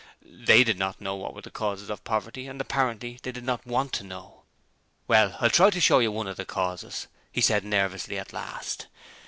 They 0.25 0.63
did 0.63 0.79
not 0.79 0.99
know 0.99 1.15
what 1.15 1.35
were 1.35 1.43
the 1.43 1.51
causes 1.51 1.91
of 1.91 2.03
poverty 2.03 2.47
and 2.47 2.59
apparently 2.59 3.19
they 3.21 3.31
did 3.31 3.43
not 3.43 3.67
WANT 3.67 3.93
to 3.93 4.03
know. 4.03 4.45
'Well, 5.07 5.37
I'll 5.39 5.51
try 5.51 5.69
to 5.69 5.79
show 5.79 5.99
you 5.99 6.11
one 6.11 6.25
of 6.25 6.37
the 6.37 6.43
causes,' 6.43 7.05
he 7.31 7.39
said 7.39 7.63
nervously 7.63 8.17
at 8.17 8.33
last. 8.33 8.87